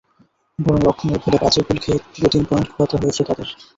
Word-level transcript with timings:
বরং 0.59 0.81
রক্ষণের 0.83 1.19
ভুলে 1.23 1.37
বাজে 1.43 1.61
গোল 1.61 1.77
খেয়েই 1.83 2.01
পুরো 2.05 2.27
তিন 2.33 2.43
পয়েন্ট 2.49 2.67
খোয়াতে 2.71 2.95
হয়েছে 2.97 3.21
তাদের। 3.29 3.47